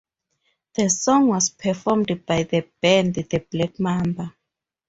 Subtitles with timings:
[0.73, 4.33] The song was performed by the band The Black Mamba.